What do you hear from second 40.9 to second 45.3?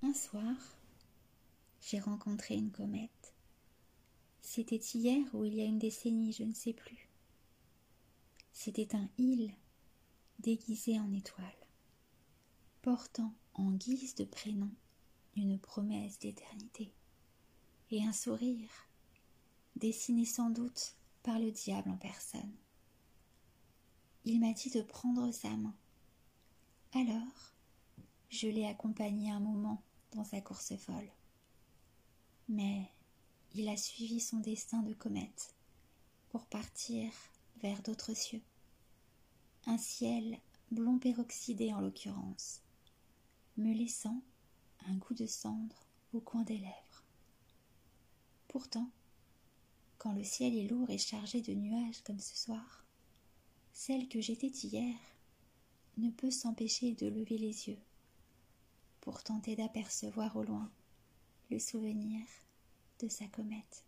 peroxydé en l'occurrence, me laissant un goût de